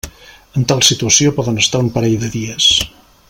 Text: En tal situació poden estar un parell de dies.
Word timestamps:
En 0.59 0.63
tal 0.71 0.81
situació 0.87 1.35
poden 1.41 1.61
estar 1.65 1.83
un 1.85 1.93
parell 1.99 2.19
de 2.25 2.33
dies. 2.39 2.73